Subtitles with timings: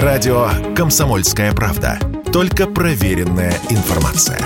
[0.00, 1.98] Радио «Комсомольская правда».
[2.32, 4.40] Только проверенная информация.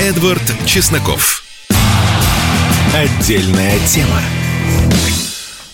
[0.00, 1.42] Эдвард Чесноков.
[2.94, 4.41] Отдельная тема.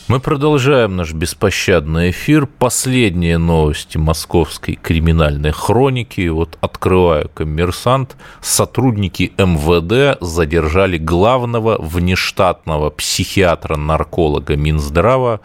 [0.08, 2.46] Мы продолжаем наш беспощадный эфир.
[2.46, 6.28] Последние новости московской криминальной хроники.
[6.28, 8.16] Вот открываю коммерсант.
[8.40, 15.40] Сотрудники МВД задержали главного внештатного психиатра-нарколога Минздрава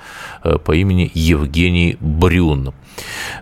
[0.46, 2.74] э, по имени Евгений Брюн.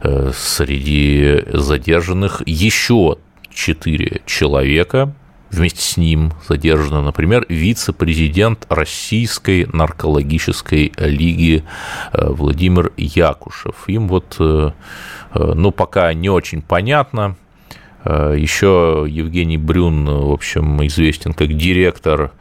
[0.02, 3.17] Э, среди задержанных еще
[3.53, 5.14] четыре человека,
[5.52, 11.66] Вместе с ним задержан, например, вице-президент Российской наркологической лиги
[12.14, 13.76] э, Владимир Якушев.
[13.88, 14.72] Им вот, э,
[15.34, 17.36] э, ну, пока не очень понятно,
[18.04, 22.31] еще Евгений Брюн, в общем, известен как директор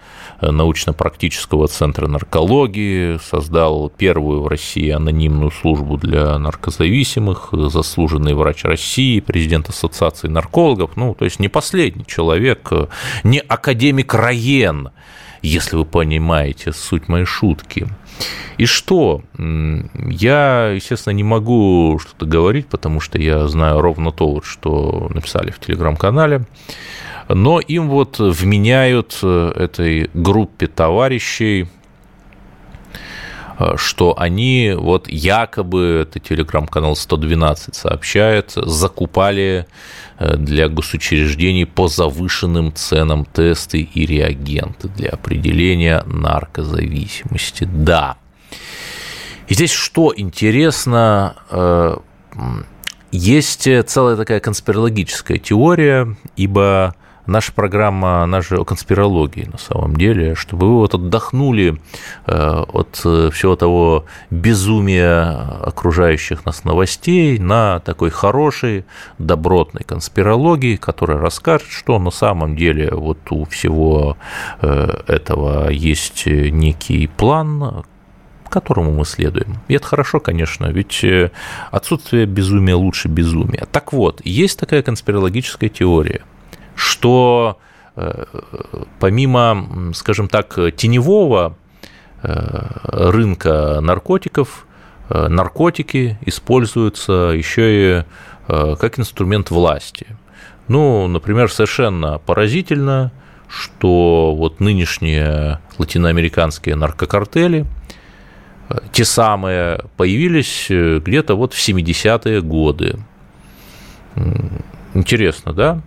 [0.41, 9.69] научно-практического центра наркологии, создал первую в России анонимную службу для наркозависимых, заслуженный врач России, президент
[9.69, 12.71] Ассоциации наркологов, ну, то есть не последний человек,
[13.25, 14.91] не академик Раен,
[15.43, 17.89] если вы понимаете суть моей шутки.
[18.59, 19.23] И что?
[19.39, 25.51] Я, естественно, не могу что-то говорить, потому что я знаю ровно то, вот, что написали
[25.51, 26.45] в телеграм-канале
[27.35, 31.69] но им вот вменяют э, этой группе товарищей,
[33.59, 39.67] э, что они вот якобы, это телеграм-канал 112 сообщает, закупали
[40.19, 47.65] э, для госучреждений по завышенным ценам тесты и реагенты для определения наркозависимости.
[47.65, 48.17] Да.
[49.47, 51.35] И здесь что интересно,
[53.11, 56.95] есть целая такая конспирологическая теория, ибо
[57.31, 61.81] наша программа, о конспирологии на самом деле, чтобы вы вот отдохнули
[62.27, 68.85] э, от э, всего того безумия окружающих нас новостей на такой хорошей,
[69.19, 74.17] добротной конспирологии, которая расскажет, что на самом деле вот у всего
[74.61, 77.85] э, этого есть некий план,
[78.49, 79.59] которому мы следуем.
[79.69, 81.05] И это хорошо, конечно, ведь
[81.71, 83.69] отсутствие безумия лучше безумия.
[83.71, 86.23] Так вот, есть такая конспирологическая теория–
[86.81, 87.59] что
[87.95, 88.25] э,
[88.99, 91.57] помимо, скажем так, теневого
[92.23, 94.67] э, рынка наркотиков,
[95.11, 98.05] э, наркотики используются еще и
[98.49, 100.09] как инструмент власти.
[100.67, 103.13] Ну, например, совершенно поразительно,
[103.47, 107.65] что вот нынешние латиноамериканские наркокартели,
[108.91, 112.99] те самые, появились где-то вот в 70-е годы.
[114.95, 115.81] Интересно, да?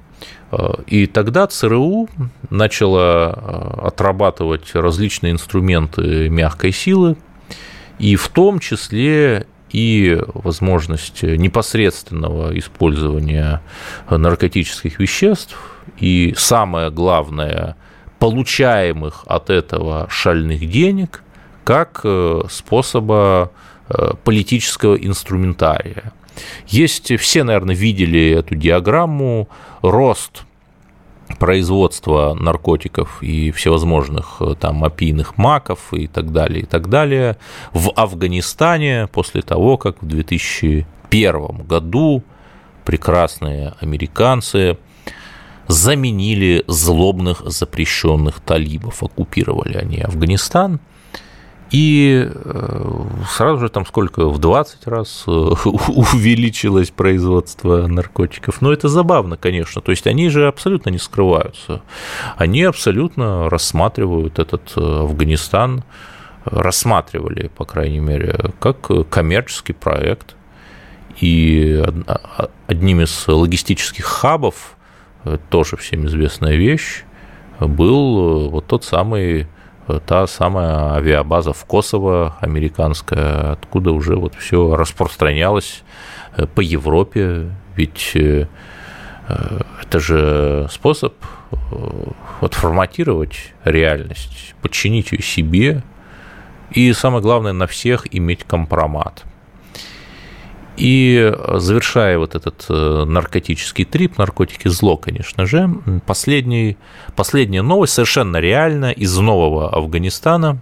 [0.87, 2.09] И тогда ЦРУ
[2.49, 7.17] начала э, отрабатывать различные инструменты мягкой силы,
[7.97, 13.61] и в том числе и возможность непосредственного использования
[14.09, 15.57] наркотических веществ,
[15.97, 17.75] и самое главное,
[18.19, 21.23] получаемых от этого шальных денег,
[21.63, 23.51] как э, способа
[23.89, 26.13] э, политического инструментария.
[26.67, 29.47] Есть, все, наверное, видели эту диаграмму,
[29.81, 30.43] рост
[31.39, 37.37] производства наркотиков и всевозможных э, там опийных маков и так далее, и так далее
[37.71, 42.23] в Афганистане после того, как в 2001 году
[42.85, 44.77] прекрасные американцы
[45.67, 50.79] заменили злобных запрещенных талибов, оккупировали они Афганистан–
[51.73, 58.61] и э, сразу же там сколько, в 20 раз э, увеличилось производство наркотиков.
[58.61, 59.81] Но это забавно, конечно.
[59.81, 61.81] То есть они же абсолютно не скрываются.
[62.37, 65.83] Они абсолютно рассматривают этот э, Афганистан,
[66.45, 70.35] рассматривали, по крайней мере, как коммерческий проект.
[71.19, 71.83] И
[72.67, 74.77] одним из логистических хабов,
[75.49, 77.03] тоже всем известная вещь,
[77.59, 79.47] был вот тот самый
[80.05, 85.83] та самая авиабаза в Косово американская, откуда уже вот все распространялось
[86.37, 88.47] э, по Европе, ведь э,
[89.27, 91.13] э, это же способ
[92.41, 95.83] вот форматировать реальность, подчинить ее себе
[96.71, 99.23] и, самое главное, на всех иметь компромат–
[100.77, 105.69] и завершая вот этот э, наркотический трип, наркотики зло, конечно же,
[106.05, 106.77] последний,
[107.15, 110.59] последняя новость совершенно реально из нового Афганистана.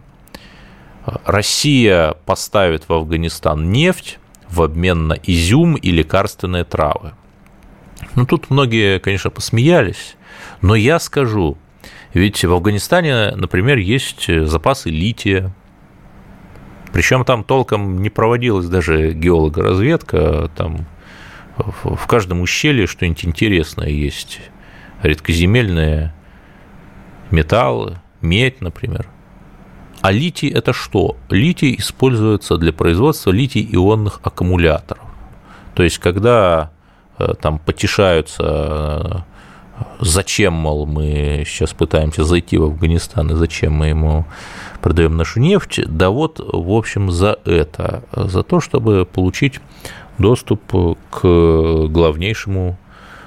[1.25, 4.19] Россия поставит в Афганистан нефть
[4.49, 7.13] в обмен на изюм и лекарственные травы.
[8.15, 10.15] Ну, тут многие, конечно, посмеялись,
[10.61, 11.57] но я скажу,
[12.13, 15.53] ведь в Афганистане, например, есть запасы лития,
[16.93, 20.85] Причем там толком не проводилась даже геологоразведка, там
[21.57, 24.39] в каждом ущелье что-нибудь интересное есть.
[25.01, 26.13] Редкоземельные
[27.31, 29.07] металлы, медь, например.
[30.01, 31.17] А литий– это что?
[31.29, 35.03] Литий используется для производства литий-ионных аккумуляторов.
[35.75, 36.71] То есть, когда
[37.17, 39.30] э, там потешаются, э,
[39.99, 44.25] зачем, мол, мы сейчас пытаемся зайти в Афганистан, и зачем мы ему
[44.81, 49.59] продаем нашу нефть, да вот, в общем, за это, за то, чтобы получить
[50.17, 50.61] доступ
[51.09, 51.21] к
[51.87, 52.77] главнейшему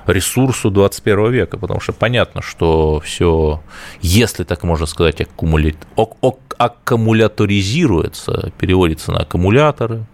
[0.07, 3.63] ресурсу 21 века, потому что понятно, что все,
[4.01, 5.75] если так можно сказать, аккумуля...
[6.59, 10.05] аккумуляторизируется, переводится на аккумуляторы,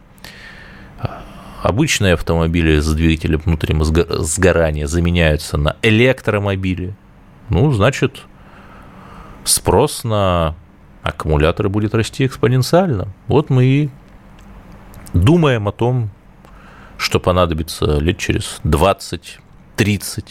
[1.62, 6.94] обычные автомобили с двигателем внутреннего сгорания заменяются на электромобили,
[7.48, 8.22] ну, значит,
[9.44, 10.54] спрос на
[11.02, 13.08] аккумуляторы будет расти экспоненциально.
[13.26, 13.90] Вот мы и
[15.12, 16.10] думаем о том,
[16.96, 19.38] что понадобится лет через 20,
[19.76, 20.24] 30.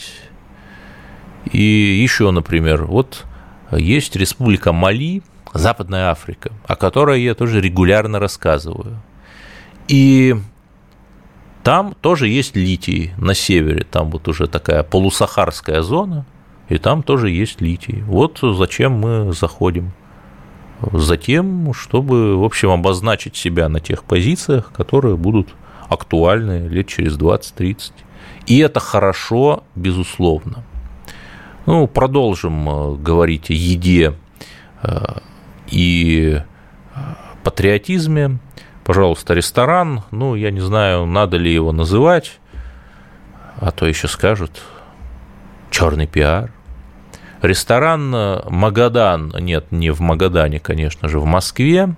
[1.52, 3.24] И еще, например, вот
[3.72, 5.22] есть республика Мали,
[5.52, 9.02] Западная Африка, о которой я тоже регулярно рассказываю.
[9.88, 10.36] И
[11.62, 16.24] там тоже есть литий на севере, там вот уже такая полусахарская зона,
[16.68, 18.02] и там тоже есть литий.
[18.02, 19.92] Вот зачем мы заходим.
[20.92, 25.48] Затем, чтобы, в общем, обозначить себя на тех позициях, которые будут
[25.88, 27.92] актуальны лет через 20-30.
[28.46, 30.64] И это хорошо, безусловно.
[31.66, 34.14] Ну, продолжим э, говорить о еде
[34.82, 35.18] э,
[35.70, 36.40] и
[36.94, 36.98] э,
[37.44, 38.38] патриотизме.
[38.90, 42.40] Пожалуйста, ресторан, ну, я не знаю, надо ли его называть,
[43.60, 44.62] а то еще скажут
[45.70, 46.50] черный пиар.
[47.40, 48.10] Ресторан
[48.48, 51.94] Магадан, нет, не в Магадане, конечно же, в Москве.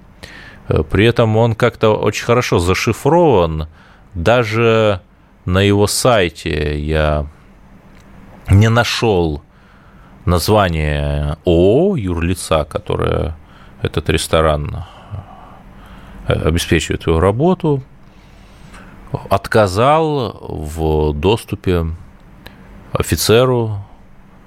[0.90, 3.68] При этом он как-то очень хорошо зашифрован–
[4.14, 5.00] даже
[5.44, 7.26] на его сайте я
[8.48, 9.42] не нашел
[10.24, 13.36] название ООО юрлица, которое
[13.80, 15.01] этот ресторан э,
[16.26, 17.82] обеспечивает его работу,
[19.30, 21.86] отказал в доступе
[22.92, 23.84] офицеру,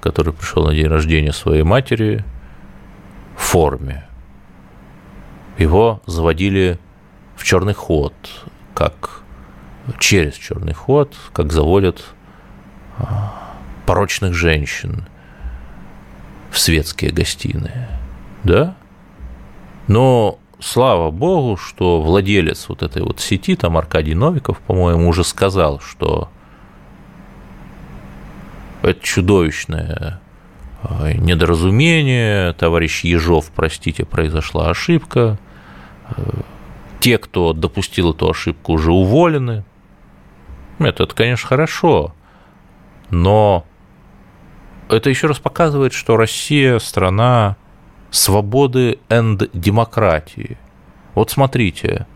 [0.02, 2.24] который пришел на день рождения своей матери,
[3.36, 4.06] в форме.
[5.58, 6.80] Его заводили
[7.36, 8.14] в черный ход,
[8.74, 9.22] как
[10.00, 12.04] через черный ход, как заводят
[12.98, 13.54] а,
[13.86, 15.06] порочных женщин
[16.52, 17.90] в светские гостиные,
[18.44, 18.76] да?
[19.88, 25.80] Но слава богу, что владелец вот этой вот сети, там Аркадий Новиков, по-моему, уже сказал,
[25.80, 26.30] что
[28.82, 30.20] это чудовищное
[30.84, 35.38] а, недоразумение, товарищ Ежов, простите, произошла ошибка,
[37.00, 39.64] те, кто допустил эту ошибку, уже уволены,
[40.80, 42.14] это, это, конечно, хорошо,
[43.10, 43.66] но
[44.90, 47.58] это еще раз показывает, что Россия– страна
[48.16, 50.58] свободы и демократии.
[51.16, 52.08] Вот смотрите,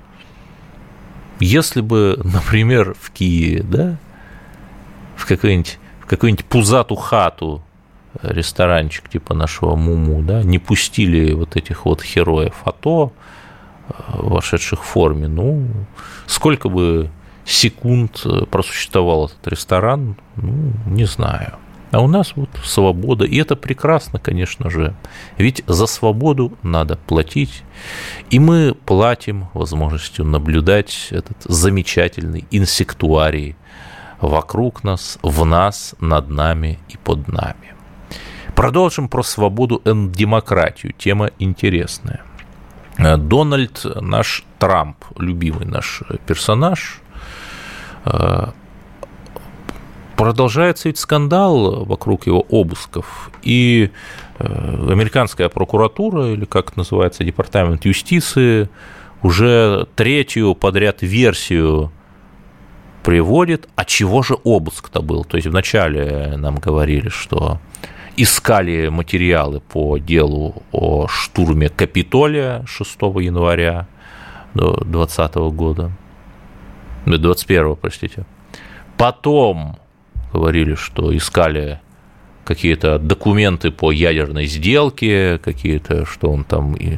[1.40, 3.98] если бы, например, в Киеве, да,
[5.16, 7.62] в какую-нибудь в какую-нибудь пузату хату
[8.24, 13.14] ресторанчик типа нашего Муму, да, не пустили вот этих вот героев АТО,
[13.90, 15.68] э, вошедших в форме, ну,
[16.26, 17.12] сколько бы
[17.46, 21.58] секунд э, просуществовал этот ресторан, ну, не знаю.
[21.92, 24.96] А у нас вот свобода, и это прекрасно, конечно же,
[25.38, 27.64] ведь за свободу надо платить,
[28.30, 33.56] и мы платим возможностью наблюдать этот замечательный инсектуарий
[34.22, 37.74] вокруг нас, в нас, над нами и под нами.
[38.56, 42.22] Продолжим про свободу и демократию, тема интересная.
[42.98, 47.02] Дональд, наш Трамп, любимый наш персонаж,
[48.06, 48.52] Э,
[50.20, 53.90] продолжается ведь скандал вокруг его обысков, и
[54.38, 54.44] э,
[54.92, 58.70] американская прокуратура, или как называется, департамент юстиции,
[59.24, 61.94] уже третью подряд версию
[63.02, 65.24] приводит, а чего же обыск-то был?
[65.24, 67.62] То есть вначале нам говорили, что
[68.18, 73.88] искали материалы по делу о штурме Капитолия 6 января
[74.54, 75.92] 2020 года.
[77.06, 78.26] 21-го, простите.
[78.98, 79.78] Потом
[80.32, 81.80] говорили, что искали
[82.50, 86.98] какие-то документы по ядерной сделке, какие-то, что он там и,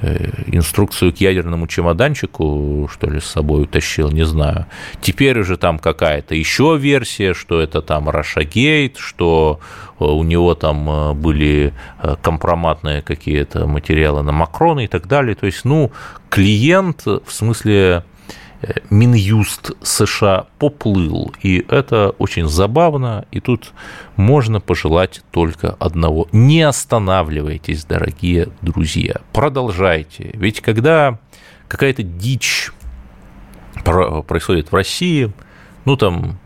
[0.00, 4.66] э, инструкцию к ядерному чемоданчику, что ли, с собой утащил, не знаю.
[5.00, 9.58] Теперь уже там какая-то еще версия, что это там Рашагейт, что
[9.98, 11.72] э, у него там э, были
[12.22, 15.34] компроматные какие-то материалы на Макрона и так далее.
[15.34, 15.90] То есть, ну,
[16.30, 18.04] клиент в смысле
[18.90, 23.72] Минюст США поплыл, и это очень забавно, и тут
[24.16, 26.28] можно пожелать только одного.
[26.32, 30.30] Не останавливайтесь, дорогие друзья, продолжайте.
[30.34, 31.18] Ведь когда
[31.66, 32.72] какая-то дичь
[34.28, 35.32] происходит в России,
[35.84, 36.38] ну там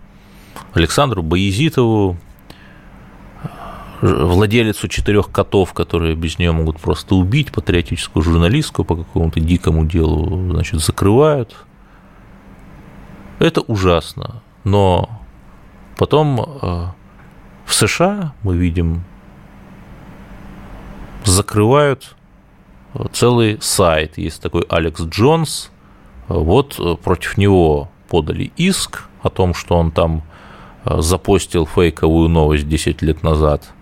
[0.73, 2.17] Александру Боязитову,
[4.01, 10.51] владелицу четырех котов, которые без нее могут просто убить, патриотическую журналистку по какому-то дикому делу,
[10.51, 11.55] значит, закрывают–
[13.39, 14.43] это ужасно.
[14.65, 15.09] Но
[15.97, 16.87] потом э,
[17.65, 19.05] в США мы видим,
[21.25, 22.17] закрывают
[22.95, 24.19] э, целый сайт.
[24.19, 25.71] Есть такой Алекс Джонс.
[26.29, 30.23] Вот э, против него подали иск о том, что он там
[30.85, 33.73] запостил фейковую новость 10 лет назад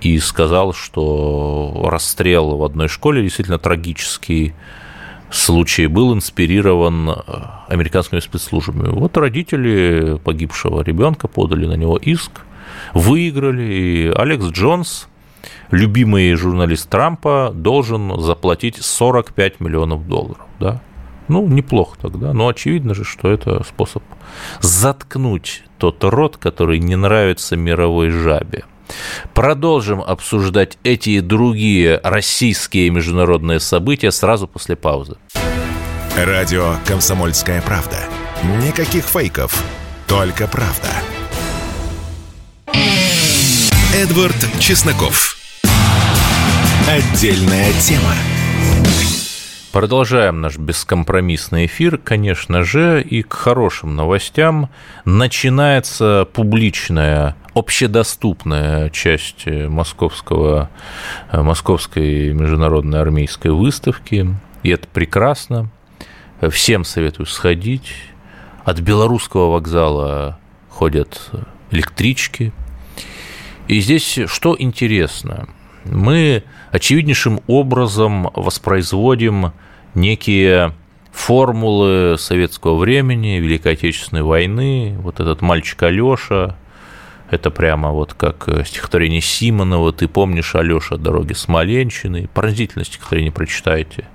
[0.00, 4.52] и сказал, что расстрел в одной школе действительно трагический
[5.34, 7.14] случай был инспирирован э,
[7.68, 8.88] американскими спецслужбами.
[8.88, 12.30] Вот родители погибшего ребенка подали на него иск,
[12.94, 15.08] выиграли, и Алекс Джонс,
[15.70, 20.46] любимый журналист Трампа, должен заплатить 45 миллионов долларов.
[20.60, 20.80] Да?
[21.28, 24.02] Ну, неплохо тогда, но очевидно же, что это способ
[24.60, 28.64] заткнуть тот рот, который не нравится мировой жабе.
[29.32, 35.16] Продолжим обсуждать эти и другие российские международные события сразу после паузы.
[36.16, 37.98] Радио «Комсомольская правда».
[38.62, 39.64] Никаких фейков,
[40.06, 40.88] только правда.
[43.96, 45.36] Эдвард Чесноков.
[46.88, 48.14] Отдельная тема.
[49.72, 54.70] Продолжаем наш бескомпромиссный эфир, конечно же, и к хорошим новостям
[55.04, 60.70] начинается публичная общедоступная часть московского,
[61.32, 65.70] московской международной армейской выставки, и это прекрасно.
[66.50, 67.94] Всем советую сходить.
[68.64, 71.30] От белорусского вокзала ходят
[71.70, 72.52] электрички.
[73.68, 75.48] И здесь что интересно?
[75.84, 79.52] Мы очевиднейшим образом воспроизводим
[79.94, 80.72] некие
[81.12, 86.56] формулы советского времени, Великой Отечественной войны, вот этот мальчик Алёша,
[87.34, 92.28] это прямо вот как стихотворение Симонова «Ты помнишь, Алёша, дороги Смоленщины».
[92.32, 94.06] Поразительное стихотворение прочитайте.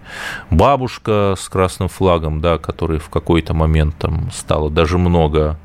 [0.49, 5.59] Бабушка с красным флагом, да, который в какой-то момент там стало даже много.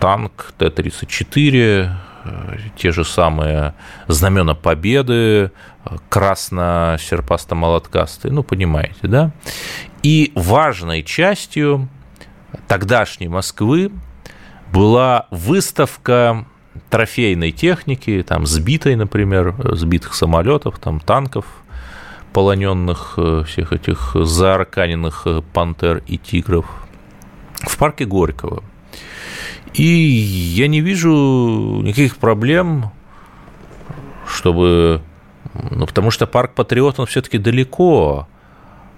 [0.00, 1.90] Танк Т-34,
[2.76, 3.74] те же самые
[4.06, 5.50] знамена победы,
[6.08, 9.32] красно-серпасто-молоткастые, ну, понимаете, да?
[10.02, 11.88] И важной частью
[12.68, 13.90] тогдашней Москвы
[14.72, 16.46] была выставка
[16.90, 21.46] трофейной техники, там сбитой, например, сбитых самолетов, там танков,
[22.32, 26.66] полоненных э, всех этих заарканенных э, пантер и тигров
[27.62, 28.62] в парке Горького.
[29.74, 32.90] И я не вижу никаких проблем,
[34.26, 35.02] чтобы...
[35.70, 38.28] Ну, потому что парк Патриот, он все-таки далеко.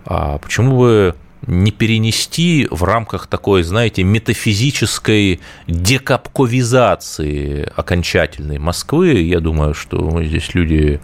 [0.04, 1.14] А почему бы
[1.46, 9.22] не перенести в рамках такой, знаете, метафизической декапковизации окончательной Москвы.
[9.22, 11.00] Я думаю, что мы здесь люди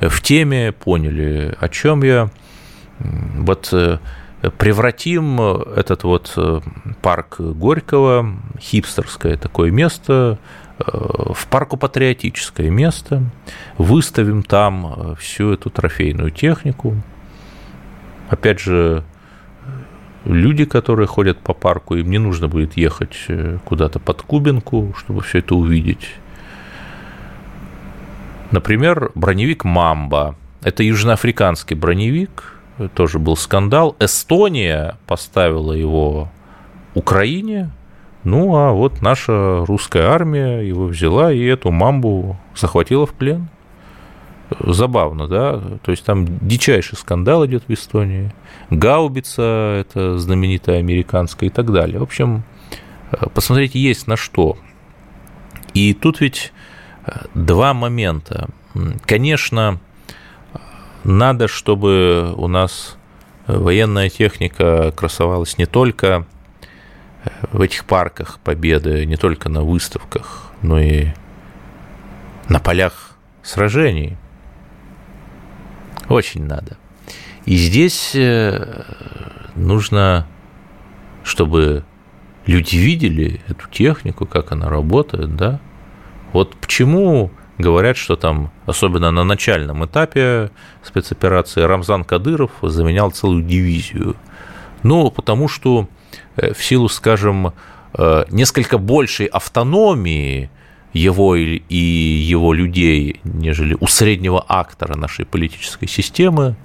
[0.00, 2.30] в теме, поняли, о чем я.
[2.98, 3.98] Вот э,
[4.58, 6.60] превратим этот вот э,
[7.02, 10.38] парк Горького, хипстерское такое место,
[10.78, 13.22] э, в парку патриотическое место,
[13.76, 16.96] выставим там всю эту трофейную технику.
[18.30, 19.04] Опять же,
[20.24, 25.22] люди, которые ходят по парку, им не нужно будет ехать э, куда-то под Кубинку, чтобы
[25.22, 26.14] все это увидеть.
[28.50, 30.36] Например, броневик «Мамба».
[30.62, 32.54] Это южноафриканский броневик,
[32.94, 33.96] тоже был скандал.
[34.00, 36.30] Эстония поставила его
[36.94, 37.70] Украине,
[38.22, 43.48] ну а вот наша русская армия его взяла и эту «Мамбу» захватила в плен
[44.60, 48.32] забавно, да, то есть там дичайший скандал идет в Эстонии,
[48.70, 51.98] гаубица, это знаменитая американская и так далее.
[51.98, 52.44] В общем,
[53.12, 54.56] э, посмотрите, есть на что.
[55.72, 56.52] И тут ведь
[57.06, 58.48] э, два момента.
[59.06, 59.78] Конечно,
[61.04, 62.96] надо, чтобы у нас
[63.46, 66.26] военная техника красовалась не только
[67.52, 71.08] в этих парках Победы, не только на выставках, но и
[72.48, 74.16] на полях сражений.
[76.08, 76.76] Очень надо.
[77.44, 78.82] И здесь э,
[79.54, 80.26] нужно,
[81.22, 81.84] чтобы
[82.46, 85.60] люди видели эту технику, как она работает, да.
[86.32, 90.50] Вот почему говорят, что там, особенно на начальном этапе
[90.82, 94.16] спецоперации, Рамзан Кадыров заменял целую дивизию.
[94.82, 95.88] Ну, потому что
[96.36, 97.52] э, в силу, скажем,
[97.96, 100.50] э, несколько большей автономии
[100.94, 106.56] его и его людей, нежели у среднего актора нашей политической системы,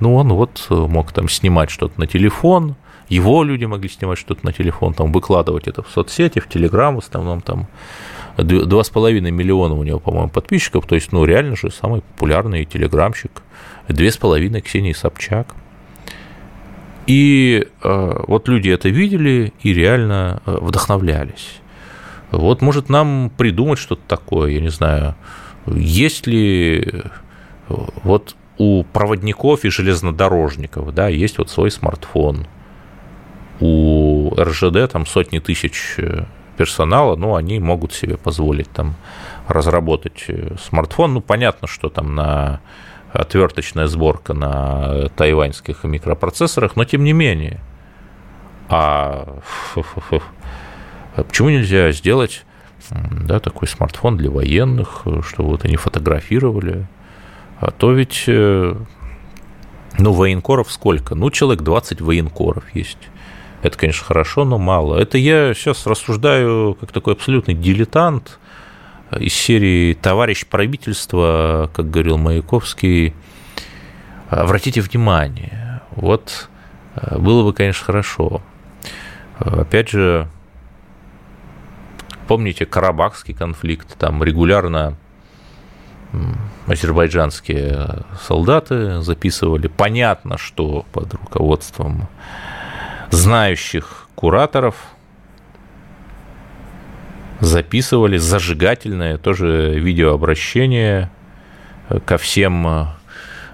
[0.00, 2.76] ну, он вот мог там снимать что-то на телефон,
[3.08, 6.98] его люди могли снимать что-то на телефон, там, выкладывать это в соцсети, в Телеграм в
[6.98, 7.68] основном, там,
[8.36, 12.64] два с половиной миллиона у него, по-моему, подписчиков, то есть, ну, реально же самый популярный
[12.64, 13.42] телеграмщик,
[13.88, 15.54] две с половиной Ксении Собчак.
[17.06, 21.60] И э, вот люди это видели и реально э, вдохновлялись.
[22.38, 25.14] Вот, может, нам придумать что-то такое, я не знаю,
[25.66, 27.02] есть ли
[27.68, 32.46] вот у проводников и железнодорожников, да, есть вот свой смартфон,
[33.60, 36.24] у РЖД там сотни тысяч э,
[36.56, 38.94] персонала, ну, они могут себе позволить там
[39.48, 41.14] разработать э, смартфон.
[41.14, 42.60] Ну, понятно, что там на
[43.12, 47.60] отверточная сборка на тайваньских микропроцессорах, но тем не менее.
[48.68, 49.38] А
[51.22, 52.44] почему нельзя сделать
[52.90, 56.86] да, такой смартфон для военных, чтобы вот они фотографировали?
[57.58, 58.74] А то ведь, э,
[59.98, 61.14] ну, военкоров сколько?
[61.14, 62.98] Ну, человек 20 военкоров есть.
[63.62, 64.98] Это, конечно, хорошо, но мало.
[64.98, 68.38] Это я сейчас рассуждаю как такой абсолютный дилетант
[69.18, 73.14] из серии «Товарищ правительства», как говорил Маяковский.
[74.28, 76.50] Обратите внимание, вот
[76.96, 78.42] э, было бы, конечно, хорошо.
[79.38, 80.28] Опять же,
[82.26, 84.96] помните Карабахский конфликт, там регулярно
[86.66, 89.68] азербайджанские солдаты записывали.
[89.68, 92.08] Понятно, что под руководством
[93.10, 94.76] знающих кураторов
[97.40, 101.10] записывали зажигательное тоже видеообращение
[102.04, 102.86] ко всем э,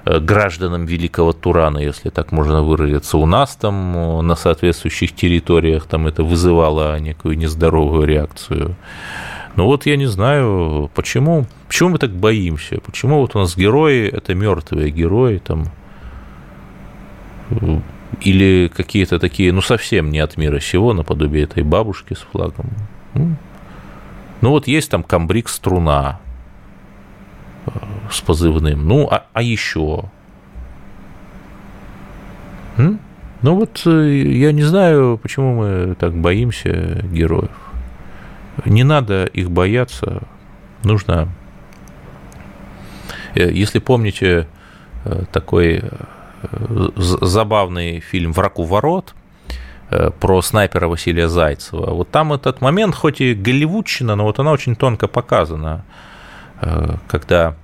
[0.04, 3.18] гражданам Великого Турана, если так можно выразиться.
[3.18, 8.74] У нас там э, на соответствующих территориях там это вызывало некую нездоровую реакцию.
[9.54, 14.08] Но вот я не знаю, почему, почему мы так боимся, почему вот у нас герои–
[14.12, 15.66] это мертвые герои, там,
[18.20, 22.70] или какие-то такие, ну, совсем не от мира сего, наподобие этой бабушки с флагом.
[23.14, 23.36] Ну,
[24.40, 26.31] ну вот есть там комбриг струна э,
[28.10, 28.86] с позывным.
[28.86, 30.04] Ну, а, а еще?
[32.76, 33.00] М?
[33.42, 37.50] Ну вот э, я не знаю, почему мы так боимся героев.
[38.64, 40.22] Не надо их бояться,
[40.84, 41.28] нужно...
[43.34, 44.46] Э, если помните
[45.32, 45.82] такой
[46.96, 49.14] забавный фильм «Враг у ворот»,
[49.90, 51.90] э, про снайпера Василия Зайцева.
[51.90, 56.11] Вот там этот момент, хоть и голливудщина, но вот она очень тонко показана, э,
[57.08, 57.54] когда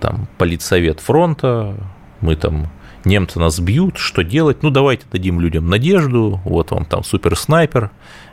[0.00, 1.76] там политсовет фронта,
[2.20, 2.70] мы там
[3.04, 4.62] немцы нас бьют, что делать?
[4.62, 7.90] Ну, давайте дадим людям надежду, вот вам там суперснайпер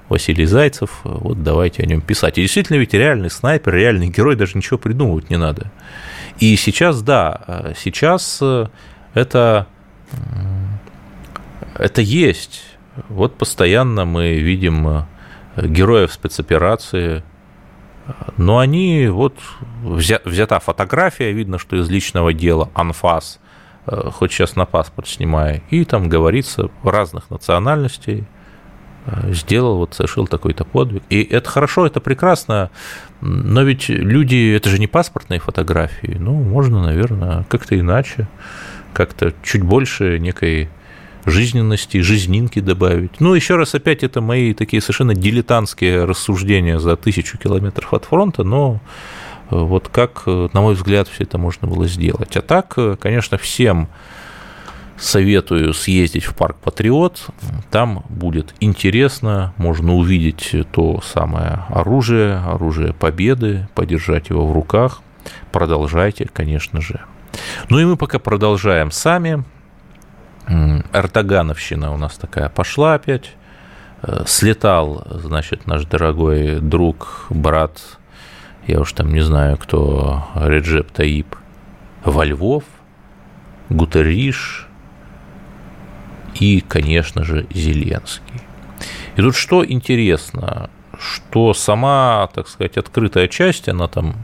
[0.08, 2.38] Василий Зайцев, вот давайте о нем писать.
[2.38, 5.72] И действительно ведь реальный снайпер, реальный герой, даже ничего придумывать не надо.
[6.40, 8.42] И сейчас, да, э, сейчас
[9.14, 9.68] это,
[11.76, 12.64] это есть.
[13.08, 15.06] Вот постоянно мы видим э,
[15.58, 17.24] героев спецоперации,
[18.38, 19.36] но они, вот
[19.84, 23.40] взята фотография, видно, что из личного дела, анфас,
[23.86, 28.26] э, хоть сейчас на паспорт снимая, и там говорится разных национальностей,
[29.06, 31.04] э, сделал, вот совершил такой-то подвиг.
[31.10, 32.72] И это хорошо, это прекрасно,
[33.22, 38.28] но ведь люди, это же не паспортные фотографии, ну, можно, наверное, как-то иначе
[38.94, 40.70] как-то чуть больше некой
[41.26, 43.20] жизненности, жизнинки добавить.
[43.20, 48.44] Ну, еще раз, опять, это мои такие совершенно дилетантские рассуждения за тысячу километров от фронта,
[48.44, 48.80] но
[49.52, 52.36] э, вот как, э, на мой взгляд, все это можно было сделать.
[52.38, 53.90] А так, э, конечно, всем
[54.98, 57.28] советую съездить в парк Патриот.
[57.72, 65.02] Там будет интересно, можно увидеть то самое оружие, оружие победы, подержать его в руках.
[65.52, 67.02] Продолжайте, конечно же.
[67.70, 69.44] Ну и мы пока продолжаем сами.
[70.94, 73.32] Эртогановщина у нас такая пошла опять.
[74.02, 77.80] Э, слетал, значит, наш дорогой друг, брат,
[78.66, 81.36] я уж там не знаю, кто, Реджеп Таип,
[82.04, 82.64] во Львов,
[83.70, 84.68] Гутерриш
[86.40, 88.42] и, конечно же, Зеленский.
[89.16, 94.16] И тут что интересно, что сама, так сказать, открытая часть, она там,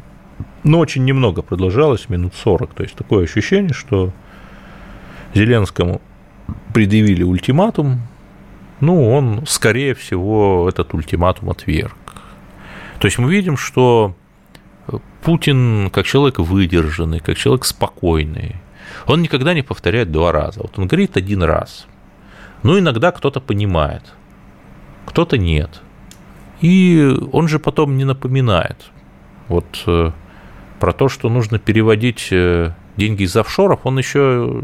[0.63, 2.73] ну, очень немного продолжалась, минут 40.
[2.73, 4.13] То есть такое ощущение, что
[5.33, 6.01] Зеленскому
[6.73, 8.01] предъявили ультиматум,
[8.81, 11.95] ну, он, скорее всего, этот ультиматум отверг.
[12.99, 14.15] То есть мы видим, что
[15.23, 18.55] Путин, как человек выдержанный, как человек спокойный,
[19.07, 20.61] он никогда не повторяет два раза.
[20.61, 21.87] Вот он говорит один раз.
[22.63, 24.13] Ну, иногда кто-то понимает,
[25.05, 25.81] кто-то нет.
[26.61, 28.91] И он же потом не напоминает.
[29.47, 30.11] Вот э,
[30.79, 34.63] про то, что нужно переводить э, деньги из офшоров, он еще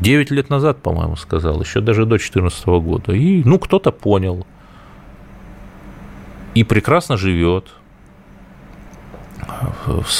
[0.00, 3.12] 9 лет назад, по-моему, сказал, еще даже до 2014 года.
[3.12, 4.46] И, ну, кто-то понял.
[6.54, 7.68] И прекрасно живет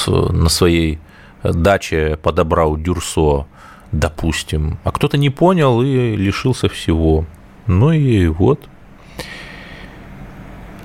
[0.07, 0.99] на своей
[1.43, 3.47] даче подобрал Дюрсо,
[3.91, 7.25] допустим, а кто-то не понял и лишился всего.
[7.67, 8.67] Ну и вот.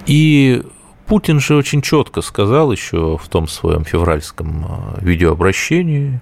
[0.07, 0.63] И
[1.07, 6.21] Путин же очень четко сказал еще в том своем февральском а, видеообращении,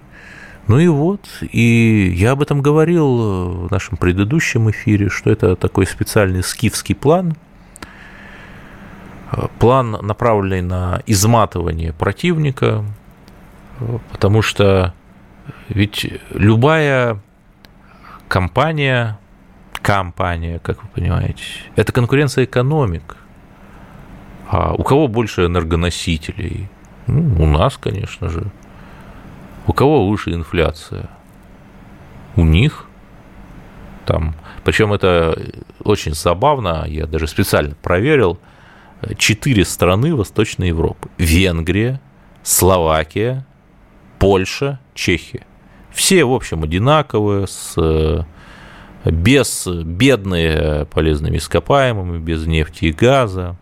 [0.66, 5.86] ну и вот, и я об этом говорил в нашем предыдущем эфире, что это такой
[5.86, 7.36] специальный скифский план,
[9.58, 12.84] план, направленный на изматывание противника,
[14.10, 14.94] потому что
[15.68, 17.20] ведь любая
[18.28, 19.18] компания,
[19.82, 21.42] компания, как вы понимаете,
[21.76, 23.16] это конкуренция экономик.
[24.48, 26.68] А у кого больше энергоносителей?
[27.06, 28.50] Ну, у нас, конечно же.
[29.66, 31.08] У кого выше инфляция?
[32.36, 32.86] У них.
[34.06, 34.34] Там.
[34.64, 35.38] Причем это
[35.82, 38.38] очень забавно, я даже специально проверил.
[39.16, 41.08] Четыре страны Восточной Европы.
[41.18, 42.00] Венгрия,
[42.42, 43.46] Словакия,
[44.18, 45.46] Польша, Чехия.
[45.90, 48.26] Все, в общем, одинаковые, с,
[49.04, 53.56] без бедные полезными ископаемыми, без нефти и газа.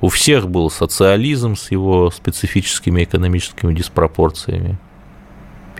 [0.00, 4.78] У всех был социализм с его специфическими экономическими диспропорциями.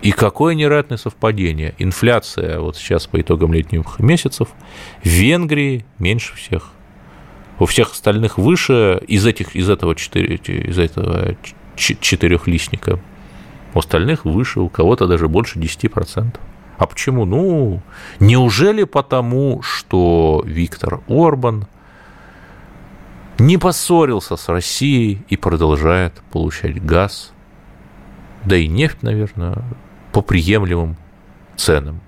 [0.01, 1.75] И какое невероятное совпадение.
[1.77, 4.49] Инфляция вот сейчас по итогам летних месяцев
[5.03, 6.71] в Венгрии меньше всех.
[7.59, 11.35] У всех остальных выше из, этих, из этого, четыре, из этого
[11.75, 12.99] четырехлистника.
[13.75, 16.35] У остальных выше, у кого-то даже больше 10%.
[16.77, 17.25] А почему?
[17.25, 17.81] Ну,
[18.19, 21.67] неужели потому, что Виктор Орбан
[23.37, 27.33] не поссорился с Россией и продолжает получать газ,
[28.45, 29.63] да и нефть, наверное,
[30.11, 30.97] по приемлемым
[31.55, 32.01] ценам.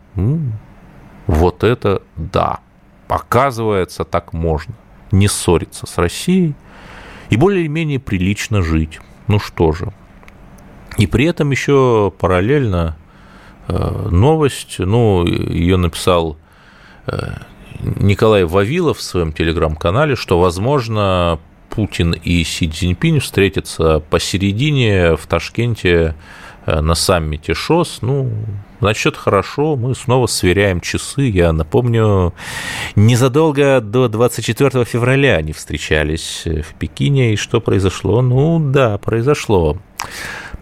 [1.27, 2.59] Вот это да.
[3.07, 4.73] Оказывается, так можно.
[5.11, 6.55] Не ссориться с Россией
[7.29, 8.99] и более-менее прилично жить.
[9.27, 9.93] Ну что же.
[10.97, 12.97] И при этом еще параллельно
[13.67, 16.37] э, новость, ну, ее написал
[17.07, 17.33] э,
[17.79, 21.39] Николай Вавилов в своем телеграм-канале, что, возможно,
[21.69, 26.15] Путин и Си Цзиньпинь встретятся посередине в Ташкенте
[26.65, 27.99] на саммите ШОС.
[28.02, 28.32] Ну,
[28.80, 31.23] значит, хорошо, мы снова сверяем часы.
[31.23, 32.34] Я напомню,
[32.95, 37.34] незадолго до 24 февраля они встречались в Пекине.
[37.34, 38.21] И что произошло?
[38.21, 39.78] Ну, да, произошло.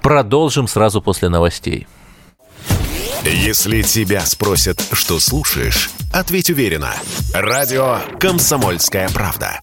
[0.02, 1.88] Продолжим сразу после новостей.
[3.24, 6.92] Если тебя спросят, что слушаешь, ответь уверенно.
[7.34, 9.62] Радио «Комсомольская правда».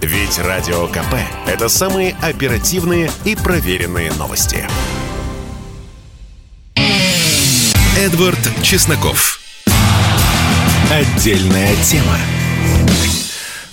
[0.00, 4.66] Ведь Радио КП– это самые оперативные и проверенные новости.
[8.00, 9.40] Эдвард Чесноков.
[10.90, 12.16] Отдельная тема.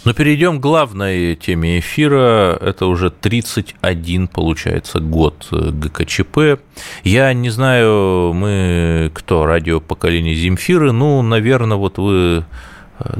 [0.03, 2.57] Но перейдем к главной теме эфира.
[2.59, 6.59] Это уже 31, получается, год ГКЧП.
[7.05, 10.91] Я не знаю, мы кто, радио поколения Земфиры.
[10.91, 12.43] Ну, наверное, вот вы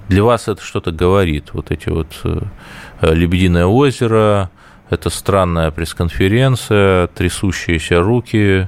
[0.10, 1.54] для вас это что-то говорит.
[1.54, 2.42] Вот эти вот э,
[3.14, 4.50] «Лебединое озеро»,
[4.90, 8.68] это странная пресс-конференция, трясущиеся руки,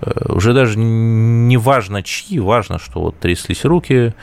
[0.00, 4.14] уже даже не важно чьи, важно, что вот тряслись руки,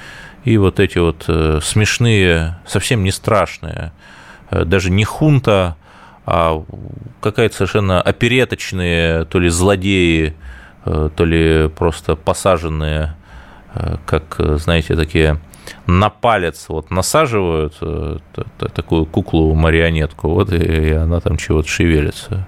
[0.44, 3.92] и вот эти вот э, смешные, совсем не страшные,
[4.52, 5.78] э, даже не хунта,
[6.26, 6.64] а
[7.22, 10.36] какая-то совершенно опереточные то ли злодеи,
[10.86, 13.16] то ли просто посаженные,
[14.06, 15.38] как, знаете, такие
[15.86, 17.78] на палец вот насаживают
[18.74, 22.48] такую куклу-марионетку, вот и она там чего-то шевелится.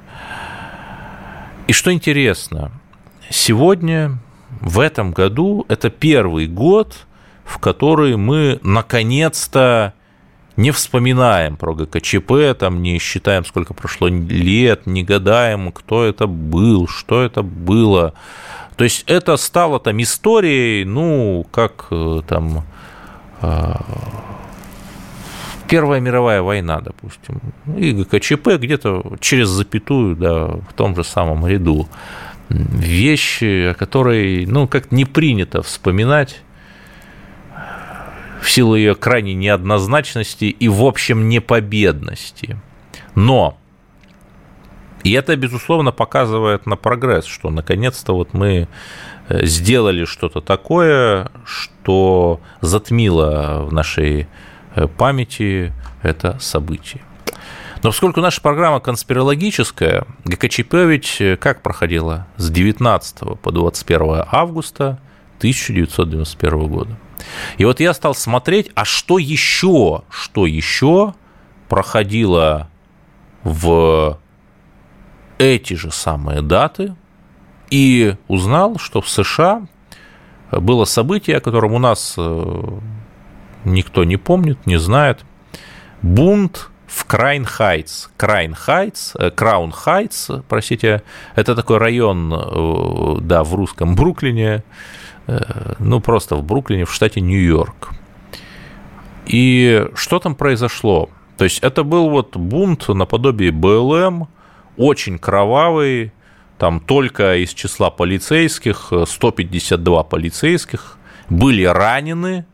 [1.68, 2.72] И что интересно–
[3.30, 4.18] сегодня,
[4.62, 7.06] в этом году, это первый год,
[7.44, 9.94] в который мы наконец-то
[10.58, 16.88] не вспоминаем про ГКЧП, там не считаем, сколько прошло лет, не гадаем, кто это был,
[16.88, 18.14] что это было.
[18.78, 22.64] То есть это стало там историей, ну, как э, там
[23.42, 23.74] э,
[25.68, 27.42] Первая мировая война, допустим,
[27.76, 31.88] и ГКЧП где-то через запятую, да, в том же самом ряду.
[32.50, 36.42] Вещи, о которой, ну, как не принято вспоминать
[38.42, 42.58] в силу ее крайней неоднозначности и, в общем, непобедности.
[43.16, 43.58] Но
[45.06, 48.68] и это, безусловно, показывает на прогресс, что наконец-то вот мы
[49.30, 54.28] э, сделали что-то такое, что затмило в нашей
[54.74, 57.04] э, памяти это событие.
[57.86, 62.26] Но поскольку наша программа конспирологическая, ГКЧП ведь э, как проходила?
[62.36, 65.00] С 19 по 21 августа
[65.38, 66.98] 1991 года.
[67.60, 71.14] И вот я стал смотреть, а что еще, что еще
[71.70, 72.70] проходило
[73.44, 74.18] в
[75.38, 76.96] эти же самые даты
[77.70, 79.68] и узнал, что в США
[80.50, 82.80] было событие, о котором у нас э,
[83.64, 85.24] никто не помнит, не знает.
[86.02, 88.10] Бунт в Крайн-Хайтс.
[88.18, 91.02] Крайн-Хайтс, э, Краун-Хайтс, простите,
[91.36, 94.64] это такой район, э, да, в русском Бруклине,
[95.80, 97.90] ну, просто в Бруклине, в штате Нью-Йорк.
[99.26, 101.10] И что там произошло?
[101.38, 104.28] То есть это был вот бунт наподобие BLM,
[104.78, 106.12] очень кровавый,
[106.58, 110.98] там только из числа полицейских, 152 полицейских
[111.30, 112.46] были ранены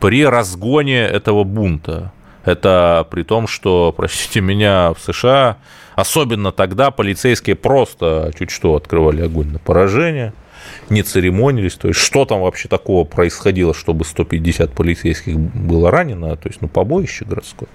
[0.00, 2.12] при разгоне этого бунта.
[2.44, 5.58] Это при том, что, простите меня, в США,
[5.96, 10.32] особенно тогда полицейские просто чуть что открывали огонь на поражение–
[10.90, 11.74] не церемонились.
[11.74, 16.68] То есть, что там вообще такого происходило, чтобы 150 полицейских было ранено, то есть, ну,
[16.68, 17.68] побоище городское.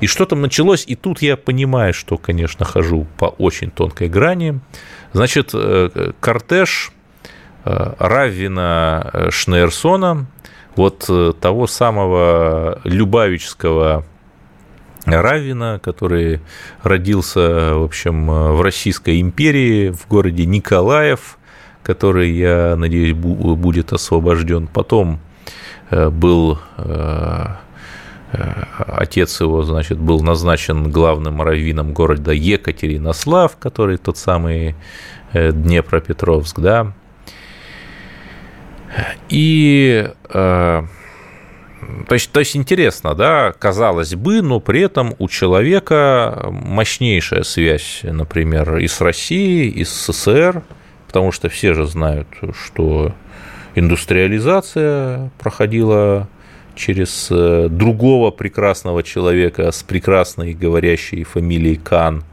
[0.00, 4.60] И что там началось, и тут я понимаю, что, конечно, хожу по очень тонкой грани.
[5.12, 6.92] Значит, э, кортеж
[7.64, 9.30] э, Раввина э,
[10.76, 14.04] Вот того самого Любавического
[15.04, 16.40] Равина, который
[16.82, 21.38] родился, в общем, в Российской империи, в городе Николаев,
[21.82, 24.68] который, я надеюсь, будет освобожден.
[24.68, 25.18] Потом
[25.90, 27.46] э, был э,
[28.32, 34.76] э, отец его, значит, был назначен главным раввином города Екатеринослав, который тот самый
[35.32, 36.92] Днепропетровск, да.
[39.28, 40.10] И
[42.08, 48.00] то есть, то есть интересно, да, казалось бы, но при этом у человека мощнейшая связь,
[48.02, 50.62] например, и с Россией, и с СССР,
[51.06, 53.14] потому что все же знают, что
[53.74, 56.28] индустриализация проходила
[56.74, 62.24] через э, другого прекрасного человека с прекрасной говорящей фамилией Кан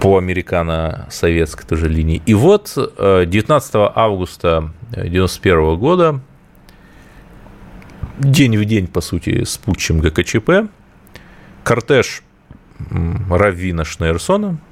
[0.00, 2.22] по американо-советской тоже линии.
[2.26, 4.56] И вот 19 э, августа
[4.92, 6.20] 1991 года,
[8.18, 10.70] день в день, по сути, с путчем ГКЧП,
[11.62, 12.22] кортеж
[13.28, 14.58] Раввина Шнейрсона–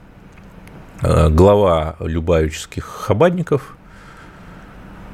[1.00, 3.76] Э, глава любавических хабадников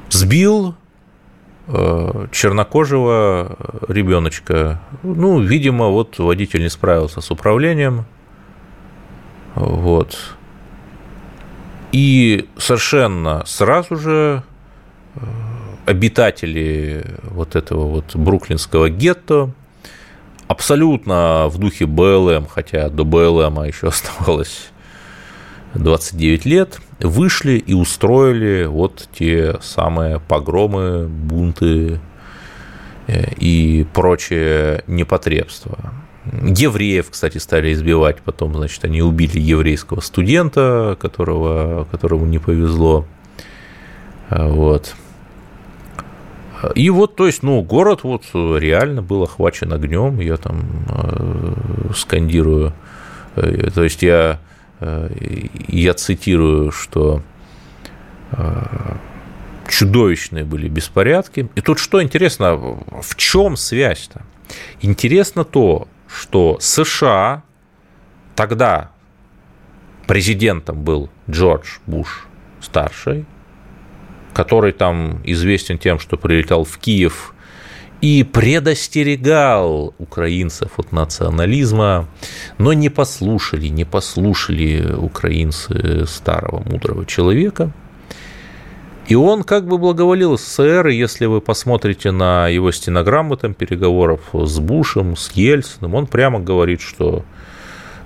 [0.09, 0.75] сбил
[1.67, 3.55] э, чернокожего
[3.87, 4.81] ребеночка.
[5.03, 8.05] Ну, видимо, вот водитель не справился с управлением.
[9.55, 10.17] Вот.
[11.91, 14.43] И совершенно сразу же
[15.15, 15.19] э,
[15.85, 19.51] обитатели вот этого вот бруклинского гетто
[20.47, 24.69] абсолютно в духе БЛМ, хотя до БЛМа еще оставалось
[25.73, 31.99] 29 лет, вышли и устроили вот те самые погромы, бунты
[33.07, 35.77] э, и прочее непотребство.
[36.33, 43.05] Евреев, кстати, стали избивать, потом, значит, они убили еврейского студента, которого, которому не повезло.
[44.29, 44.95] Вот.
[46.73, 51.53] И вот, то есть, ну, город вот реально был охвачен огнем, я там э,
[51.95, 52.73] скандирую,
[53.35, 54.39] э, то есть я
[54.79, 55.09] Э,
[55.67, 57.21] я цитирую, что
[58.31, 58.95] э,
[59.67, 61.49] чудовищные были беспорядки.
[61.55, 64.23] И тут что интересно, в чем связь-то?
[64.81, 67.43] Интересно то, что США
[68.35, 68.91] тогда
[70.07, 72.27] президентом был Джордж Буш
[72.61, 73.25] старший,
[74.33, 77.33] который там известен тем, что прилетел в Киев
[78.01, 82.07] и предостерегал украинцев от национализма,
[82.57, 87.71] но не послушали, не послушали украинцы старого мудрого человека.
[89.07, 94.59] И он как бы благоволил СССР, если вы посмотрите на его стенограммы там, переговоров с
[94.59, 97.23] Бушем, с Ельциным, он прямо говорит, что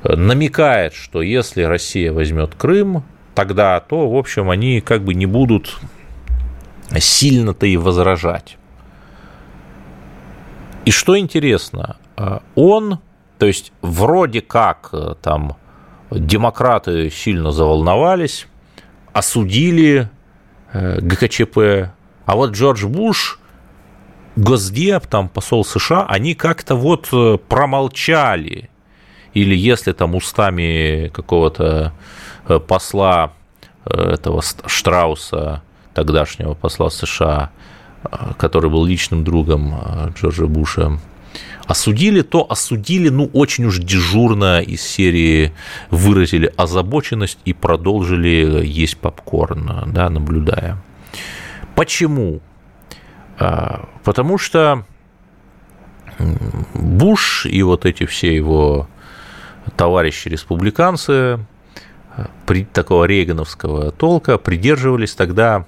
[0.03, 5.25] э, намекает, что если Россия возьмет Крым, тогда то, в общем, они как бы не
[5.25, 5.77] будут
[6.97, 8.57] сильно-то и возражать.
[10.83, 11.97] И что интересно,
[12.55, 12.99] он,
[13.37, 15.55] то есть вроде как там
[16.09, 18.47] демократы сильно заволновались,
[19.13, 20.09] осудили
[20.73, 21.57] ГКЧП,
[22.25, 23.39] а вот Джордж Буш,
[24.35, 27.09] Госдеп, там посол США, они как-то вот
[27.47, 28.69] промолчали.
[29.33, 31.93] Или если там устами какого-то
[32.67, 33.33] посла
[33.85, 35.61] этого Штрауса,
[35.93, 37.51] тогдашнего посла США,
[38.37, 40.99] который был личным другом Джорджа Буша,
[41.65, 45.53] осудили, то осудили, ну, очень уж дежурно из серии
[45.91, 50.77] выразили озабоченность и продолжили есть попкорн, да, наблюдая.
[51.75, 52.41] Почему?
[54.03, 54.85] Потому что
[56.73, 58.89] Буш и вот эти все его
[59.77, 61.39] товарищи-республиканцы
[62.45, 65.65] при такого рейгановского толка придерживались тогда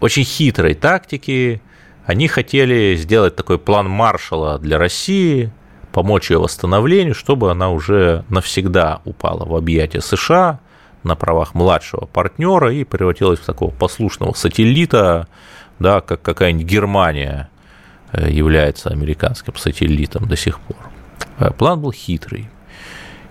[0.00, 1.60] очень хитрой тактики.
[2.04, 5.52] Они хотели сделать такой план Маршала для России,
[5.92, 10.60] помочь ее восстановлению, чтобы она уже навсегда упала в объятия США
[11.04, 15.28] на правах младшего партнера и превратилась в такого послушного сателлита,
[15.78, 17.50] да, как какая-нибудь Германия
[18.12, 20.76] э, является американским сателлитом до сих пор.
[21.38, 22.48] Э, план был хитрый.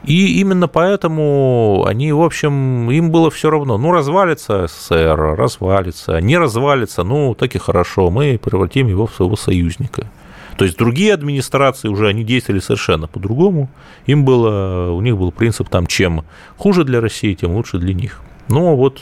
[0.03, 3.77] И именно поэтому они, в общем, им было все равно.
[3.77, 6.19] Ну, развалится СССР, развалится.
[6.19, 10.09] Не развалится, ну, так и хорошо, мы превратим его в своего союзника.
[10.57, 13.69] То есть другие администрации уже они действовали совершенно по-другому.
[14.05, 16.25] Им было, у них был принцип там, чем
[16.57, 18.21] хуже для России, тем лучше для них.
[18.47, 19.01] Но вот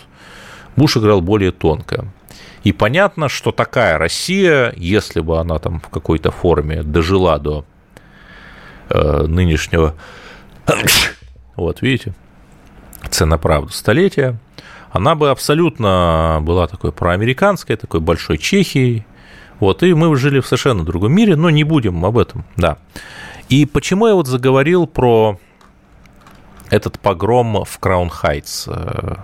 [0.75, 2.05] Буш играл более тонко.
[2.63, 7.65] И понятно, что такая Россия, если бы она там в какой-то форме дожила до
[8.89, 9.95] э, нынешнего
[11.55, 12.13] вот, видите,
[13.09, 14.37] цена правда столетия.
[14.91, 19.05] Она бы абсолютно была такой проамериканской, такой большой Чехией.
[19.59, 22.77] Вот, и мы жили в совершенно другом мире, но не будем об этом, да.
[23.49, 25.37] И почему я вот заговорил про
[26.69, 29.15] этот погром в Краун-Хайтс, э,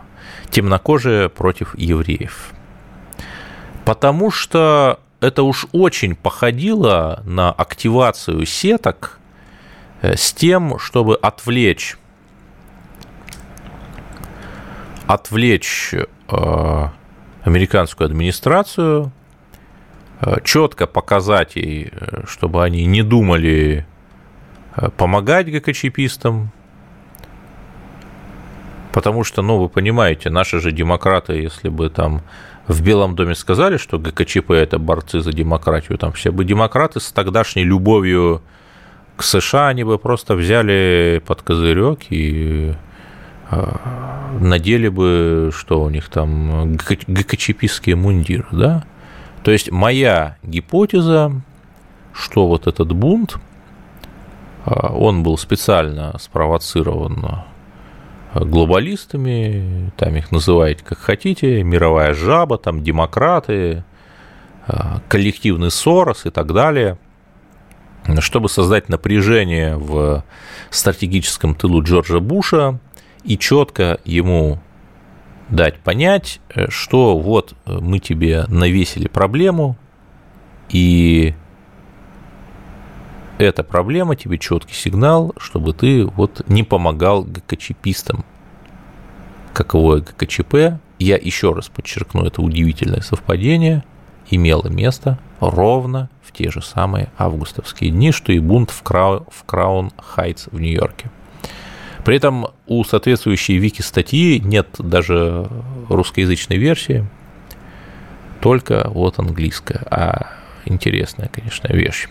[0.49, 2.51] темнокожие против евреев?
[3.85, 9.19] Потому что это уж очень походило на активацию сеток
[10.15, 11.97] с тем, чтобы отвлечь
[15.07, 16.87] отвлечь э,
[17.43, 19.11] американскую администрацию,
[20.21, 21.91] э, четко показать ей,
[22.27, 23.85] чтобы они не думали
[24.97, 26.51] помогать ГКЧПистам,
[28.91, 32.21] потому что, ну, вы понимаете, наши же демократы, если бы там
[32.67, 37.11] в Белом доме сказали, что ГКЧП– это борцы за демократию, там все бы демократы с
[37.11, 38.41] тогдашней любовью
[39.15, 42.73] к США они бы просто взяли под козырек и
[43.49, 48.83] а, надели бы, что у них там, ГКЧПистские мундиры, да?
[49.43, 51.31] То есть моя гипотеза,
[52.13, 53.37] что вот этот бунт,
[54.65, 57.43] а, он был специально спровоцирован
[58.33, 63.85] глобалистами, там их называете как хотите, мировая жаба, там демократы,
[64.67, 66.97] а, коллективный Сорос и так далее–
[68.19, 70.23] чтобы создать напряжение в
[70.69, 72.79] стратегическом тылу Джорджа Буша
[73.23, 74.59] и четко ему
[75.49, 76.39] дать понять,
[76.69, 79.77] что вот мы тебе навесили проблему,
[80.69, 81.35] и
[83.37, 88.23] эта проблема тебе четкий сигнал, чтобы ты вот не помогал ГКЧПистам.
[89.53, 93.83] Каково ГКЧП, я еще раз подчеркну, это удивительное совпадение,
[94.29, 99.45] имело место ровно в те же самые августовские дни, что и бунт в, Крау, в
[99.45, 101.09] Краун-Хайтс в Нью-Йорке.
[102.03, 105.47] При этом у соответствующей вики статьи нет даже
[105.89, 107.07] русскоязычной версии,
[108.41, 110.33] только вот английская, а
[110.65, 112.07] интересная, конечно, вещь.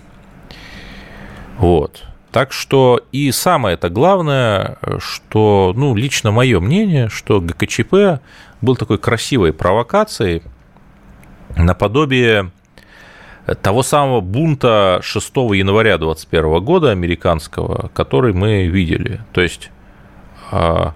[1.59, 2.05] Вот.
[2.33, 8.21] Так что и самое это главное, что, ну, лично мое мнение, что ГКЧП
[8.61, 10.43] был такой красивой провокацией
[11.57, 12.51] наподобие
[13.61, 19.21] того самого бунта 6 января 2021 года американского, который мы видели.
[19.33, 19.71] То есть
[20.51, 20.95] а,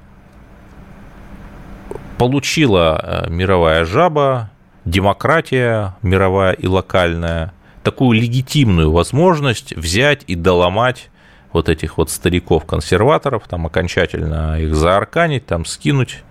[2.16, 4.50] получила э, мировая жаба,
[4.84, 11.10] демократия мировая и локальная, такую легитимную возможность взять и доломать
[11.52, 16.22] вот этих вот стариков-консерваторов, там окончательно их заарканить, там скинуть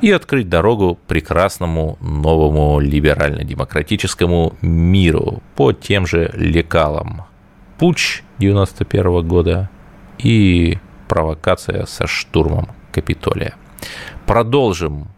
[0.00, 7.24] и открыть дорогу прекрасному новому либерально-демократическому миру по тем же лекалам.
[7.78, 9.70] Пуч 91 года
[10.18, 10.78] и
[11.08, 13.54] провокация со штурмом Капитолия.
[14.26, 15.08] Продолжим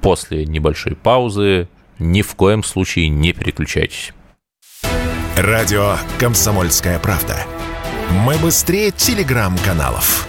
[0.00, 1.68] после небольшой паузы.
[1.98, 4.14] Ни в коем случае не переключайтесь.
[5.36, 7.36] Радио «Комсомольская правда».
[8.24, 10.26] Мы быстрее телеграм-каналов.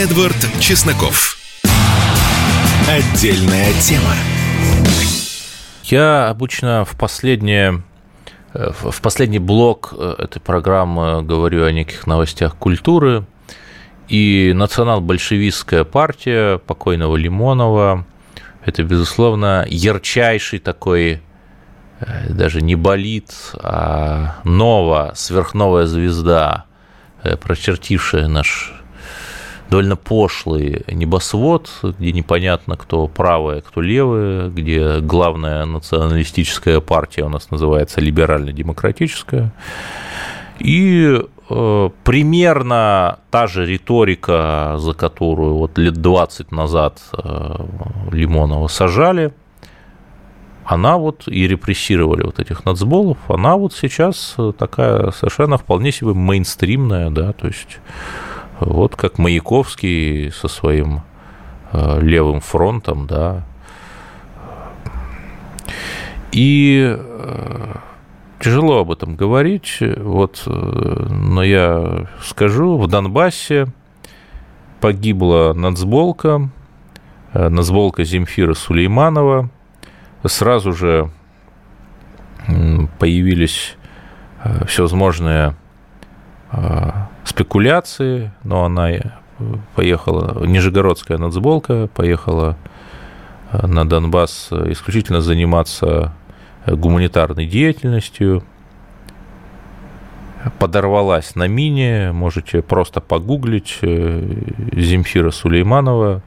[0.00, 1.36] Эдвард Чесноков.
[2.88, 4.14] Отдельная тема.
[5.84, 7.82] Я обычно в последнее
[8.54, 13.26] в последний блок э, этой программы говорю о неких новостях культуры.
[14.08, 18.06] И национал-большевистская партия покойного Лимонова–
[18.64, 21.20] это, безусловно, ярчайший такой,
[22.00, 26.64] э, даже не болит, а нова, сверхновая звезда,
[27.22, 28.79] э, прочертившая наш
[29.70, 37.50] довольно пошлый небосвод, где непонятно, кто правая, кто левая, где главная националистическая партия у нас
[37.50, 39.52] называется либерально-демократическая.
[40.58, 47.54] И э, примерно та же риторика, за которую вот лет 20 назад э,
[48.10, 49.32] Лимонова сажали,
[50.64, 57.10] она вот и репрессировали вот этих нацболов, она вот сейчас такая совершенно вполне себе мейнстримная,
[57.10, 57.78] да, то есть
[58.60, 61.02] вот как Маяковский со своим
[61.72, 63.42] э, левым фронтом, да.
[66.32, 67.74] И э,
[68.38, 73.66] тяжело об этом говорить, вот, э, но я скажу, в Донбассе
[74.80, 76.50] погибла нацболка,
[77.32, 79.50] нацболка Земфира Сулейманова,
[80.24, 81.10] сразу же
[82.98, 83.76] появились
[84.66, 85.54] всевозможные
[87.40, 88.90] спекуляции, но она
[89.74, 92.58] поехала, Нижегородская нацболка поехала
[93.50, 96.12] э, на Донбасс исключительно заниматься
[96.66, 98.44] гуманитарной деятельностью,
[100.58, 104.22] подорвалась на мине, можете просто погуглить э,
[104.76, 106.20] Земфира Сулейманова,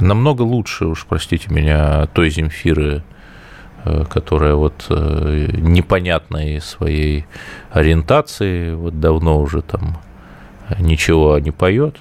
[0.00, 3.13] намного лучше, уж простите меня, той Земфиры, Э,
[4.10, 7.26] которая вот э, непонятной своей
[7.70, 9.98] ориентации, вот давно уже там
[10.78, 11.96] ничего не поет,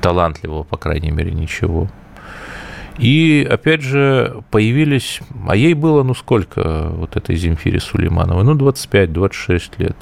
[0.00, 1.88] талантливого, по крайней мере, ничего.
[2.98, 8.44] И, опять же, появились, а ей было, ну, сколько вот этой Земфире Сулеймановой?
[8.44, 9.96] Ну, 25-26 лет.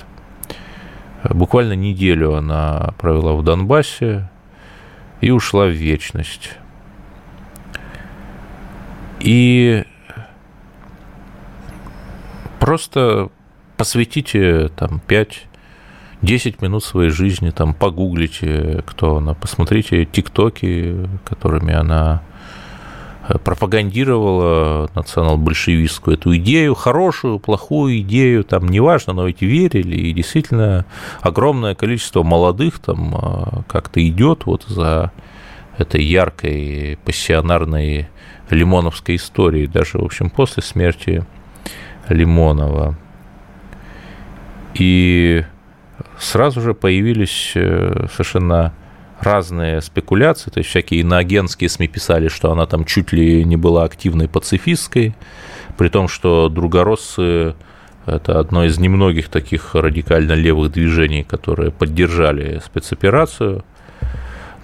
[1.24, 4.30] Буквально неделю она провела в Донбассе
[5.20, 6.50] и ушла в вечность.
[9.20, 9.84] И
[12.64, 13.28] Просто
[13.76, 22.22] посвятите там 5-10 минут своей жизни, там погуглите, кто она, посмотрите тиктоки, которыми она
[23.28, 30.86] э, пропагандировала национал-большевистскую эту идею, хорошую, плохую идею, там неважно, но ведь верили, и действительно
[31.20, 35.12] огромное количество молодых там э, как-то идет вот за
[35.76, 38.08] этой яркой пассионарной
[38.48, 41.26] лимоновской историей, даже, в общем, после смерти
[42.08, 42.96] Лимонова.
[44.74, 45.44] И
[46.18, 48.72] сразу же появились э, совершенно
[49.20, 53.84] разные спекуляции, то есть всякие иноагентские СМИ писали, что она там чуть ли не была
[53.84, 55.14] активной пацифисткой,
[55.78, 57.54] при том, что другороссы–
[58.06, 63.64] это одно из немногих таких радикально левых движений, которые поддержали спецоперацию–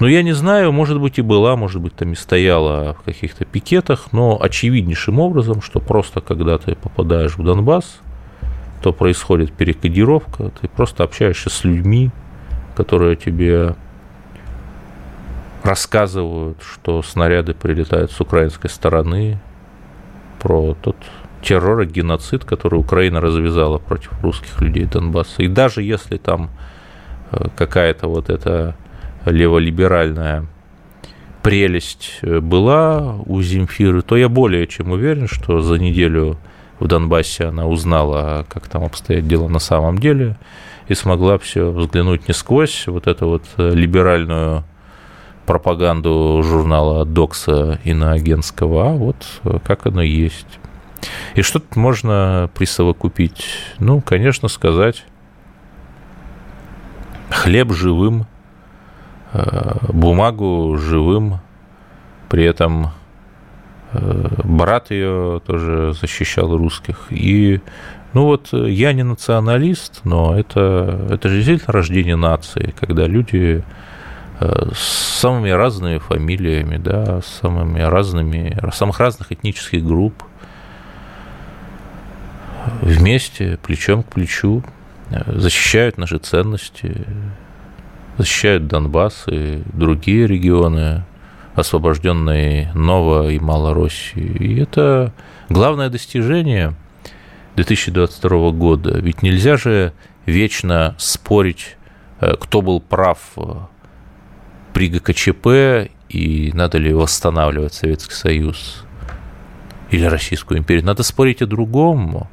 [0.01, 3.45] ну, я не знаю, может быть, и была, может быть, там и стояла в каких-то
[3.45, 8.01] пикетах, но очевиднейшим образом, что просто когда ты попадаешь в Донбасс,
[8.83, 12.11] то происходит перекодировка, ты просто общаешься с людьми,
[12.75, 13.77] которые тебе
[15.63, 19.39] рассказывают, что снаряды прилетают с украинской стороны,
[20.41, 20.97] про тот
[21.43, 25.43] террор и геноцид, который Украина развязала против русских людей Донбасса.
[25.43, 26.51] И даже если там
[27.33, 28.75] э, какая-то вот эта
[29.25, 30.47] леволиберальная
[31.43, 36.39] прелесть э, была у Земфиры, то я более чем уверен, что за неделю
[36.79, 40.37] в Донбассе она узнала, как там обстоят дела на самом деле,
[40.89, 44.65] и смогла все взглянуть не сквозь вот эту вот э, либеральную
[45.47, 50.47] пропаганду журнала Докса иноагентского, а вот э, как оно есть.
[51.35, 53.47] И что тут можно присовокупить?
[53.79, 55.05] Ну, конечно, сказать,
[57.31, 58.27] хлеб живым–
[59.33, 61.41] бумагу живым,
[62.29, 62.91] при этом
[63.93, 67.07] э, брат ее тоже защищал русских.
[67.11, 67.61] И,
[68.13, 73.65] ну вот, я не националист, но это, это же действительно рождение нации, когда люди
[74.41, 80.23] э, с самыми разными фамилиями, да, с самыми разными, самых разных этнических групп
[82.83, 84.63] вместе, плечом к плечу
[85.27, 87.05] защищают наши ценности,
[88.21, 91.05] защищают Донбасс и другие регионы
[91.55, 94.37] освобожденной Новой и Малороссии.
[94.39, 95.13] И это
[95.49, 96.75] главное достижение
[97.57, 98.99] 2022 года.
[98.99, 99.93] Ведь нельзя же
[100.27, 101.77] вечно спорить,
[102.21, 103.43] э, кто был прав э,
[104.73, 108.85] при ГКЧП и надо ли восстанавливать Советский Союз
[109.91, 110.85] или Российскую империю.
[110.85, 112.29] Надо спорить о другом.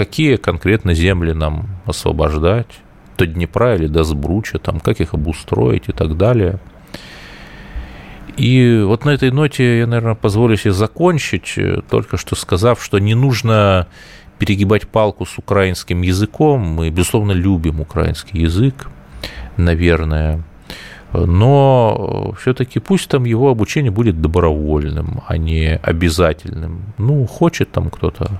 [0.00, 2.80] Какие конкретно земли нам освобождать?
[3.18, 6.58] До Днепра или до Сбруча, там, как их обустроить и так далее.
[8.38, 11.54] И вот на этой ноте я, наверное, позволю себе закончить,
[11.90, 13.88] только что сказав, что не нужно
[14.38, 16.60] перегибать палку с украинским языком.
[16.62, 18.88] Мы, безусловно, любим украинский язык,
[19.58, 20.42] наверное
[21.12, 26.82] но все-таки пусть там его обучение будет добровольным, а не обязательным.
[26.98, 28.38] Ну, хочет там кто-то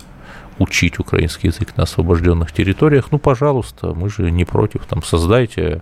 [0.60, 5.80] учить украинский язык на освобожденных территориях, ну, пожалуйста, мы же не против, там, создайте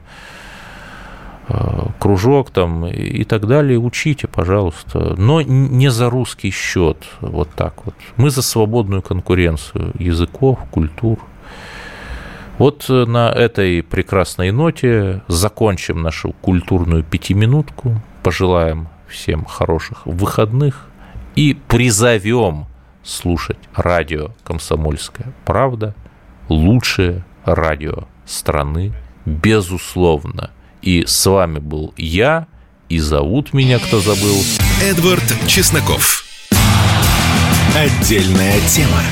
[1.48, 7.84] э, кружок там и так далее, учите, пожалуйста, но не за русский счет, вот так
[7.84, 7.94] вот.
[8.16, 11.18] Мы за свободную конкуренцию языков, культур.
[12.58, 20.86] Вот на этой прекрасной ноте закончим нашу культурную пятиминутку, пожелаем всем хороших выходных
[21.34, 22.66] и призовем
[23.02, 25.94] слушать радио «Комсомольская правда»,
[26.48, 28.92] лучшее радио страны,
[29.24, 30.50] безусловно.
[30.82, 32.46] И с вами был я,
[32.88, 34.36] и зовут меня, кто забыл...
[34.82, 36.24] Эдвард Чесноков.
[37.74, 39.02] Отдельная тема.